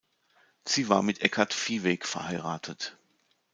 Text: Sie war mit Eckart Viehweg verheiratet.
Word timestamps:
Sie 0.65 0.89
war 0.89 1.03
mit 1.03 1.21
Eckart 1.21 1.53
Viehweg 1.53 2.07
verheiratet. 2.07 2.97